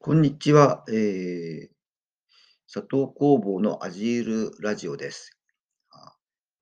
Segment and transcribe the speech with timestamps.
[0.00, 0.84] こんにちは。
[0.88, 1.68] えー、
[2.72, 5.36] 佐藤工房のアジールラジオです。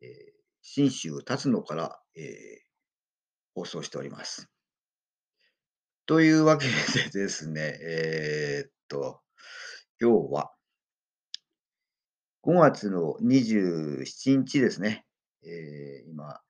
[0.01, 0.09] えー、
[0.62, 2.25] 新州辰野から、えー、
[3.54, 4.49] 放送しております。
[6.07, 6.72] というわけで
[7.13, 9.21] ですね、えー、っと、
[10.01, 10.53] 今日は
[12.43, 15.05] 5月の27日ですね。
[15.43, 16.41] えー、今、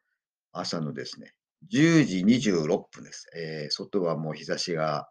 [0.53, 1.35] 朝のですね、
[1.69, 3.27] 10時26分です。
[3.35, 5.11] えー、外はもう日差しが、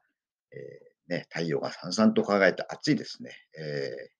[0.53, 3.31] えーね、太陽がさんさんと輝いて暑いですね。
[3.57, 4.15] えー、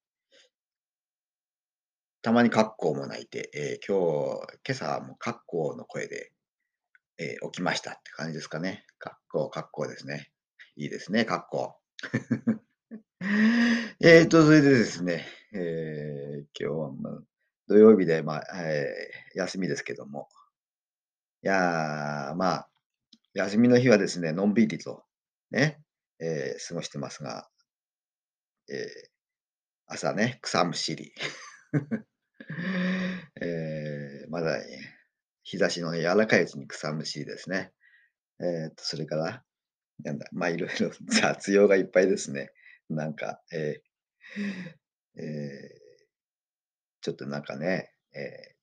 [2.22, 6.32] たまにカッコも鳴いて、えー、今日、今朝もカッコの声で、
[7.18, 8.84] えー、起きましたって感じですかね。
[8.98, 10.30] カッコウ、カッコですね。
[10.76, 11.76] いいですね、カッコ。
[14.00, 17.22] えっと、それでですね、えー、今日は、まあ、
[17.68, 20.28] 土曜日で、まあ、えー、休みですけども。
[21.42, 22.68] いや、まあ、
[23.34, 25.04] 休みの日はですね、のんびりと、
[25.50, 25.80] ね、
[26.20, 27.48] えー、過ごしてますが、
[28.68, 28.86] えー、
[29.86, 31.12] 朝ね、草むしり。
[33.40, 34.58] えー、まだ、
[35.42, 37.72] 日差しの柔らかいうちに草むしりですね。
[38.40, 39.44] えー、と、それから、
[40.02, 42.50] なんだ、まあ、いろいろ 雑用がいっぱいですね。
[42.88, 45.86] なんか、えー、えー、
[47.00, 48.56] ちょっとなんかね、え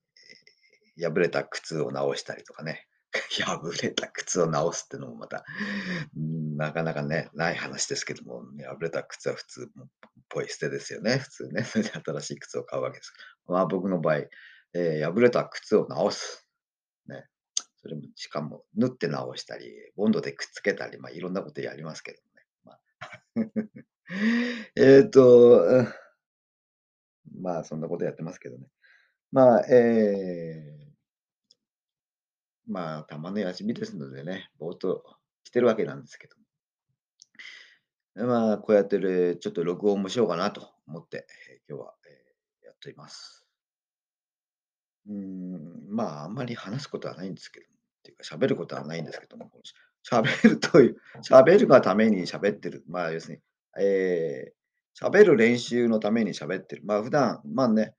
[0.98, 2.88] ー、破れた靴を直したりとかね。
[3.45, 5.45] 破れた靴を直すってのもまた、
[6.16, 9.72] なかなかね、ない話ですけども、ね破れた靴は普通、
[10.30, 11.17] ポイ捨てですよね。
[11.17, 11.64] 普通ね。
[11.64, 13.14] それで新しい靴を買うわけです。
[13.45, 14.17] まあ僕の場合、
[14.73, 16.47] えー、破れた靴を直す。
[17.08, 17.28] ね。
[17.78, 22.45] それも、しかも、縫って直したり、ボンドでくっつけたり、まあいろんなことやりますけどね。
[22.64, 22.81] まあ、
[24.75, 25.86] えっと、
[27.39, 28.67] まあそんなことやってますけどね。
[29.31, 30.83] まあ、えー、
[32.67, 35.03] まあ、たまの休みですのでね、ぼーっと
[35.44, 36.36] してるわけなんですけど。
[38.28, 43.45] まあ、こうやってる、ちょっと録音もしようかなと思って、えー、今日は、えー、やっております。
[45.10, 47.70] うん、まあ、あんまり話すことはないんですけどっ
[48.04, 49.49] ていうか、喋ることはないんですけども、
[50.09, 52.83] 喋るという、喋るがために喋ってる。
[52.88, 53.42] まあ、要するに、
[53.82, 56.83] えー、喋る練習のために喋ってる。
[56.86, 57.95] まあ、普段、まあね、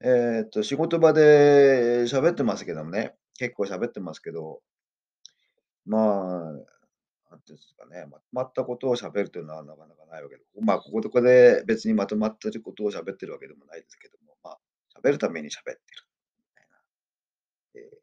[0.00, 4.60] えー、っと、仕事場で喋ってますけどもね、結構喋ってますけど、
[5.86, 6.52] まあ、
[7.30, 14.58] なんていうんですかね、まとまったことを喋るというのはなかなかないわけで、まあ、ここでこで別にまとまってることを喋ってるわけでもないですけども、まあ、
[15.00, 15.78] 喋るために喋ってる
[16.46, 16.76] みたいな。
[17.74, 17.98] えー、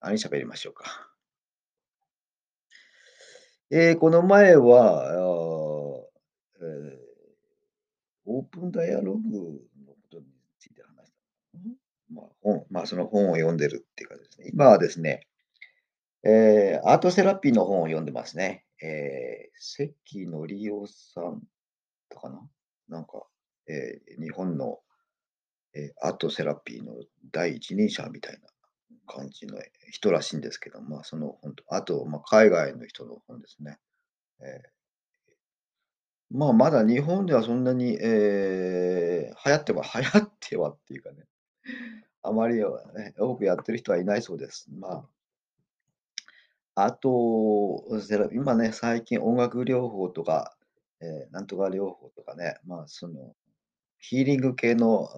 [0.00, 1.10] 何喋りましょうか。
[3.70, 5.14] えー、この前は、あ
[6.60, 6.98] えー、
[8.26, 9.20] オープンダイアログ
[9.84, 10.26] のことに
[10.58, 11.83] ついて話した。
[12.14, 14.50] まあ、本、まあ、その本を読んでるっていう感じですね。
[14.52, 15.26] 今はですね、
[16.22, 18.64] えー、アートセラピーの本を読んでますね。
[18.82, 21.42] えー、関のりおさん
[22.08, 22.40] とかな？
[22.88, 23.24] なんか、
[23.66, 24.78] えー、日本の、
[25.74, 26.94] えー、アートセラピーの
[27.32, 28.48] 第一人者みたいな
[29.06, 29.58] 感じの
[29.90, 33.78] 人らしいんですけど、まあ、その本と、あと、まあ、海外の人の本ですね。
[34.40, 41.24] えー、まあ、まだ日本ではそんなに、えー、流行っては、流行ってはっていうかね、
[42.24, 42.64] あまりね、
[43.18, 44.66] 多くやってる人はいないそうです。
[44.80, 45.06] ま
[46.74, 47.84] あ、あと、
[48.32, 50.56] 今ね、最近音楽療法とか、
[51.02, 53.36] えー、なんとか療法とかね、まあ、その、
[53.98, 55.08] ヒーリング系の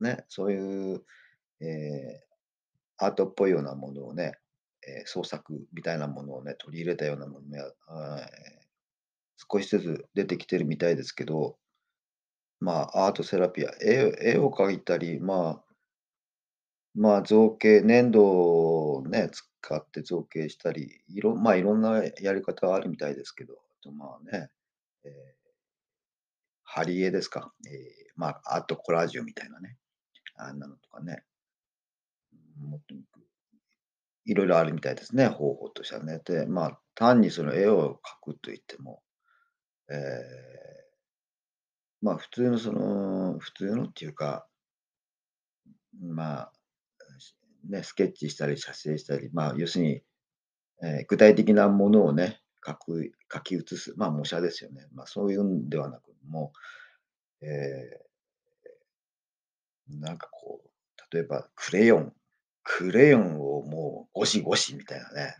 [0.00, 1.04] ね、そういう、
[1.60, 4.32] えー、アートっぽいようなものをね、
[4.84, 7.72] えー、創作みたいなものをね、取り入れたようなものや、え
[9.50, 11.56] 少しずつ出てきてるみたいですけど、
[12.58, 15.67] まあ、アートセラピア、絵絵を描いたり、まあ、
[16.98, 24.50] まあ、造形、粘土をね、使って造形したり、いろまあ、いろんなやり方があるみたいですけど、あとまあね、
[25.04, 25.10] えー、
[26.64, 27.52] 貼り絵ですか。
[27.68, 27.74] えー、
[28.16, 29.76] まあ、アートコラージュみたいなね。
[30.34, 31.22] あんなのとかね。
[32.60, 32.96] もっと
[34.24, 36.20] いろいろあるみたいですね、方法としてはね。
[36.24, 39.02] で、まあ、単にその絵を描くといっても、
[39.88, 39.96] えー、
[42.02, 44.48] まあ、普通のその、普通のっていうか、
[46.00, 46.52] まあ、
[47.68, 50.02] ね、スケッチしたり写生したり、まあ、要するに、
[50.82, 54.86] えー、具体的なものをね、書く、書き写す、まあ、模写ですよね。
[54.94, 56.52] まあ、そういうんではなく、も
[57.40, 60.68] う、えー、なんかこう、
[61.14, 62.12] 例えば、クレヨン、
[62.62, 65.36] クレヨンをもうゴシゴシみたいなね、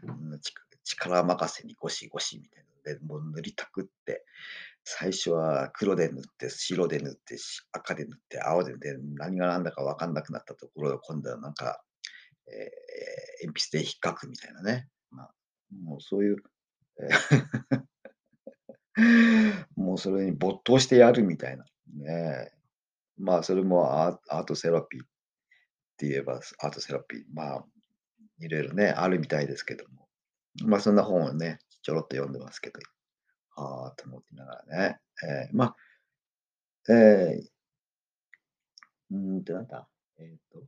[0.85, 4.25] 力任せにゴシゴシみたいなので、もう塗りたくって、
[4.85, 7.37] 最初は黒で塗って、白で塗って、
[7.73, 11.83] 赤で塗って、青で塗って、何が何だか分かんなくなったところで、今度はなんか、
[12.53, 14.89] えー、鉛筆で引っかくみたいなね。
[15.11, 15.35] まあ、
[15.83, 16.37] もうそういう、
[19.77, 21.65] もうそれに没頭してやるみたいな、
[21.95, 22.53] ね。
[23.17, 25.07] まあ、それもアートセラピーっ
[25.97, 27.65] て言えば、アートセラピー、まあ、
[28.41, 30.09] いろいろね、あるみたいですけども。
[30.65, 32.81] まあ、そんな本をね、ちょろっと読んでますけど、
[33.57, 35.01] はあと思いながらね。
[35.25, 35.77] ええ、まあ、
[36.93, 37.51] ええ、
[39.11, 40.67] うんと、なんだ、えっと、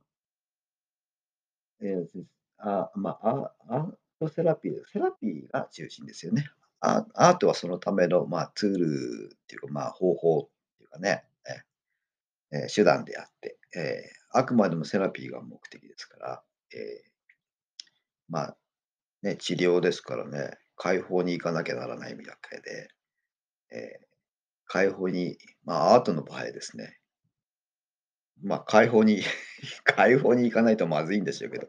[1.83, 2.25] ええ、す
[2.59, 6.45] あ、ま、あアートセラピーセラピーが中心ですよね。
[6.81, 10.49] アートはそのための、まあ、ツールっていうか、まあ、方法っ
[10.79, 11.25] ていうかね、
[12.53, 16.43] ええ、手段であって、ええ、あくまでもセラピーが目的ですから、
[16.75, 17.05] ええ、
[18.29, 18.57] ま、
[19.23, 22.89] ね、治療ですからね、解放に行かなきゃならないみわけで、
[23.73, 24.09] ええ、
[24.67, 27.00] 解放に、まあ、アートの場合ですね。
[28.43, 29.23] ま、解放に
[29.85, 31.69] 解放に行かないとまずいんでしょうけど、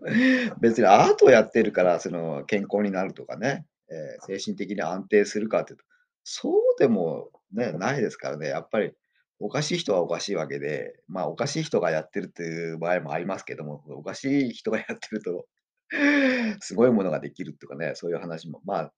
[0.60, 3.96] 別にアートをやってるから、その、健康になるとかね、え
[4.32, 5.86] え、精神的に安定するかっていうと、
[6.24, 8.48] そうでもね、ないですからね。
[8.48, 8.94] やっぱり
[9.40, 15.48] おかしい人はおかしいわけで、まあ、おかしい人がやってるっていう場合もありますけども、おかしい人がやってると、
[16.62, 18.94] すごいものができるとかね、そういう話も、まあ、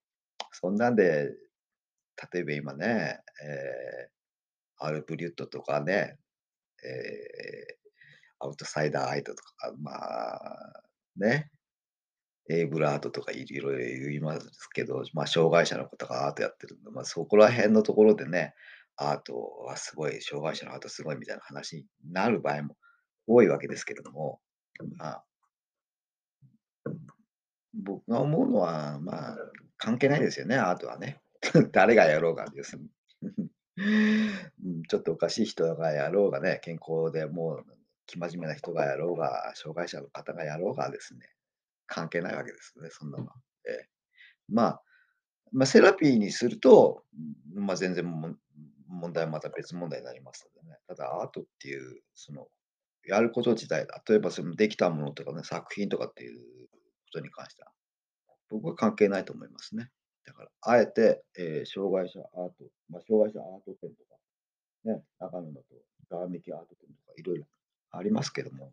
[0.51, 1.31] そんなんで、
[2.33, 3.47] 例えば今ね、え
[4.07, 4.09] え、
[4.77, 6.17] アルブリュットとかね、
[6.85, 7.77] ええ、
[8.39, 10.83] アウトサイダーアイトとか、まあ、
[11.17, 11.49] ね。
[12.49, 18.53] エイブルアートとかいろいろ言いますけど、まあ、障害者の方がアートやってるんで、ま、そこら辺のところでね、
[18.97, 22.75] アートはすごい、障害者のアートすごいみたいな話になる場合も
[23.27, 24.41] 多いわけですけれども、
[24.97, 25.23] まあ
[27.73, 29.37] 僕が思うのは、まあ、
[29.77, 31.19] 関係ないですよね、アートはね。
[31.71, 32.89] 誰がやろうが、要するに。
[33.77, 37.65] うん、ちょっとおかしい人がやろうがね、健康でもう
[38.07, 41.21] 生真面目な人がやろうが、障害者の方がやろうがですね、
[41.87, 43.33] 関係ないわけですよね、そんなのは。
[43.67, 43.89] ええ。
[44.49, 44.83] まあ、
[45.53, 47.03] ま、セラピーにすると、
[47.55, 48.35] ま、全然も
[48.89, 50.77] 問題はまた別問題になりますのでね。
[50.87, 52.47] ただアートっていう、その、
[53.07, 56.75] やること自体、例えばそのできたものとかね、作品とかっていうこ
[57.13, 57.71] とに関しては、
[58.49, 59.91] 僕は関係ないと思いますね。
[60.25, 62.53] だから、あえて、ええ、障害者アート、
[62.89, 64.15] まあ、障害者アート展とか、
[64.85, 65.65] ね、長野だと
[66.09, 67.45] ざわめきアート展とか色々
[67.91, 68.71] ありますけども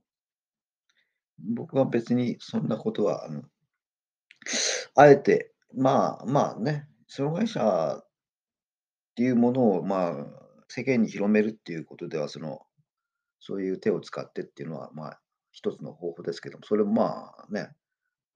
[1.42, 3.42] 僕は別にそんなことは、あの
[4.94, 8.06] あえて、まあまあね、障害者っ
[9.16, 10.26] ていうものを、まあ、
[10.68, 12.60] 世間に広めるっていうことでは、その、
[13.40, 15.20] そういう手を使ってっていうのは、まあ、
[15.52, 17.70] 一つの方法ですけども、それもまあ、ね、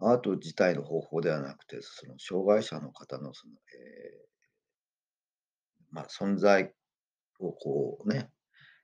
[0.00, 4.26] アート自体の方法ではなくて、その障害者の方のその、ええ
[5.90, 6.72] ま、存在
[7.40, 8.30] をこうね、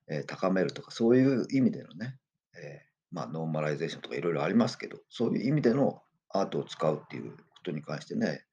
[0.08, 2.18] え、高めるとか、そういう意味でのね、
[2.56, 8.44] ええ、ま、ノーマライゼーションとか色々ありますけど、そういう意味でのアートを使うっていうことに関してね、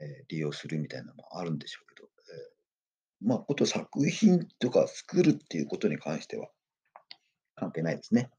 [0.00, 6.48] え、利用するみたいなのもあるんでしょうけど、え、ま、こと作品とか作るっていうことに関しては
[7.56, 8.30] 関係ないですね。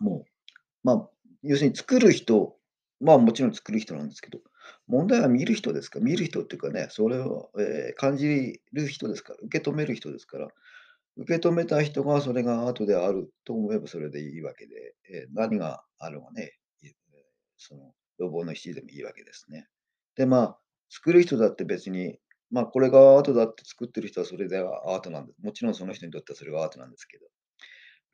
[0.00, 0.30] もう、
[0.84, 1.08] ま、
[1.46, 2.56] 要するに作る人
[3.00, 4.38] まあ、もちろん作る人なんですけど、
[4.88, 10.48] 問題は見る人ですか、見る人っていうかね、それを、ええ、感じる人ですから、受け止める人ですから、
[11.16, 16.52] 受け止めた人がそれがアートであると思えばそれでいいわけで、ええ、何があろうがね、
[17.58, 19.66] その予防の七時でもいいわけですね。
[20.16, 20.58] で、まあ、
[20.90, 22.18] 作る人だって別に、
[22.50, 27.26] まあ、これがアートだって作ってる人はそれではアートなんです、もちろんその人にとってはそれがアートなんですけど、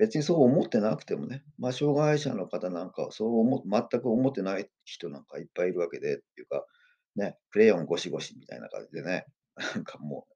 [0.02, 6.66] 別にそう思ってなくてもね、ま、障害者の方なんかはそうおも全く思ってない人なんかいっぱいいるわけでっていうか、
[7.14, 9.26] ね、クレヨンゴシゴシみたいな感じでね、
[9.76, 10.26] なんかも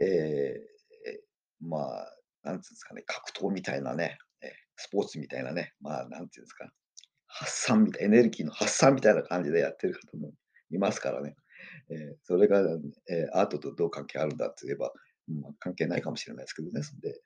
[0.00, 0.56] う、え
[1.06, 1.20] え、
[1.60, 4.18] まあ、なんつうんですかね、格闘みたいなね、
[4.74, 6.72] スポーツみたいなね、まあ、なんて言うんですか、
[7.28, 10.32] 発散みたいなエネルギーの発散みたいな感じでやってる方も
[10.72, 11.36] いますからね。
[11.90, 12.58] ええ、それが、
[13.08, 14.92] ええ、アートとどう関係あるんだって言えば、
[15.28, 17.22] うん、関係ないかもしれないですけどね、そんで。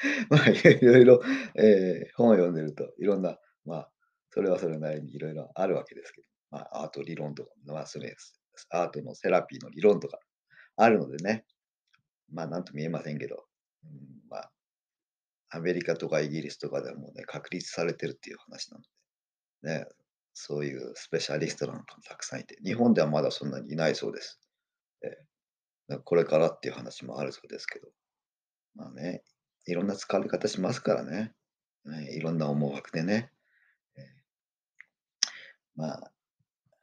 [0.30, 1.20] ま、いろいろ、
[1.56, 3.88] ええ、本を読んでると、いろんな、ま、
[4.30, 8.14] それはそれなりに色々あるわけですけど、ま、アート理論とか、まあ、それ
[8.70, 10.18] アートのセラピーの理論とか
[10.76, 11.44] あるのでね。
[12.32, 13.44] まあ、なんとも言えませんけど、
[13.84, 13.90] うん、
[14.30, 14.50] ま、
[15.50, 18.84] アメリカとかイギリスとかでもね、確立されてるっていう話なの
[19.62, 19.86] で、ね、
[20.34, 24.40] そういうスペシャリストなんかもたくさんいて、日本ではまだそんなにいないそうです。
[25.04, 25.08] え
[25.94, 25.98] え。
[26.04, 27.88] これからっていう話もあるそうですけど。
[28.76, 29.22] まあね、
[29.66, 31.32] いろんな使われ方しますからね。
[32.12, 33.30] いろんな思惑でね。
[33.98, 34.06] ええ。
[35.76, 36.12] まあ、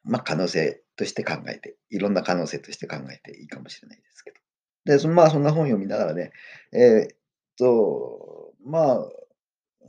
[0.04, 4.38] ま、可能性として考えて、いろんな可能性として考えていいかもしれないですけど。
[4.86, 6.32] で、その、ま、そんな本読みながらね、
[6.74, 7.18] えっ
[7.58, 9.10] と、まあ、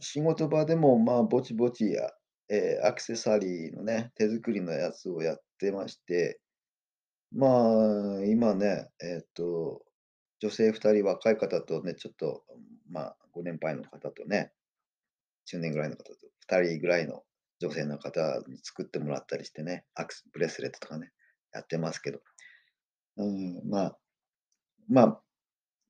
[0.01, 2.11] 仕事場でも、まあ、ぼちぼちや、
[2.51, 6.41] ええ、アクセサリーのね、手作りのやつをやってまして
[7.33, 7.49] ま
[8.19, 9.83] あ、今ね、えっと、
[10.41, 12.45] 女性2人若い方とね、ちょっと、
[12.91, 14.53] まあ、ご年配の方とね、
[15.45, 16.13] 中年ぐらいの方と
[16.49, 17.23] 2人ぐらいの
[17.61, 21.11] 女性の方に作ってもらったりしてね、アクスブレスレットとかね、
[21.53, 22.21] やってますけど。
[23.17, 23.99] うん、まあ、
[24.89, 25.23] まあ、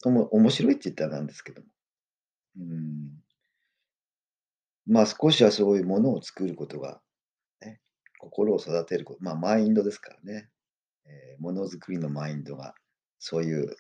[0.05, 1.67] おも面白いって言ったらなんですけども。
[2.59, 3.23] うん。
[4.87, 7.01] まあ、少しはそういうものを作ることが、
[7.61, 7.81] ね、
[8.19, 10.49] 心を育てることまあ、マインドですからね。
[11.07, 12.75] ええ、ものづくりのマインドが、
[13.19, 13.77] そういう、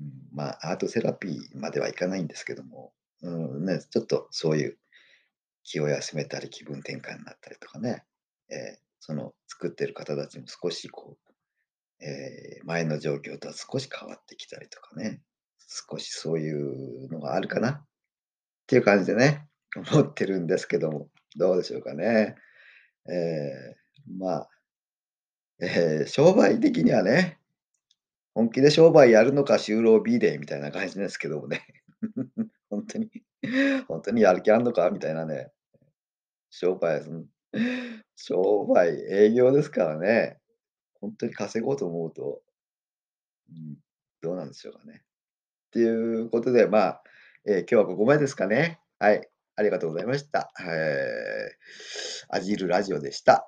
[0.00, 4.78] うん、まあ、アートセラピーまではいかないんですけども、うん、ね、ちょっとそういう
[5.64, 8.04] 気を休めたり、気分転換になったりとかね、
[8.50, 11.16] ええ、その作ってる方たちも少しこ
[12.00, 15.20] う、ええ、前の状況とは少し変わってきたりとかね、
[15.68, 17.86] 少しそういうのがあるかなっ
[18.66, 19.48] ていう感じでね、
[19.92, 22.36] 思ってるんですけども、どうでしょうかね。
[23.08, 23.76] ええ、
[24.18, 24.50] まあ
[25.58, 27.38] ええ、商売的にはね、
[28.36, 31.66] 本気で商売やるのか、就労ビデみたいな感じですけどもね。
[32.68, 33.10] ほんとに
[33.88, 35.50] ほんとにやる気あんのかみたいなね。
[36.50, 37.24] 商売すん
[38.14, 40.38] 商売、営業ですからね。
[41.00, 42.42] ほんとに稼ごうと思うと
[43.48, 43.78] うん、
[44.20, 45.02] どうなんでしょうかね。
[45.68, 45.88] ってい
[46.20, 47.02] うことで、まあ、
[47.46, 48.80] ええ、今日はここまでですかね。
[48.98, 49.26] はい、
[49.56, 50.52] ありがとうございました。
[50.60, 51.56] ええ、
[52.28, 53.46] アジールラジオでした。